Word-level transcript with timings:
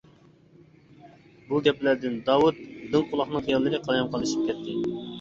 بۇ 1.51 1.61
گەپلەردىن 1.69 2.17
داۋۇت 2.31 2.65
دىڭ 2.97 3.09
قۇلاقنىڭ 3.15 3.49
خىياللىرى 3.49 3.85
قالايمىقانلىشىپ 3.89 4.47
كەتتى. 4.51 4.81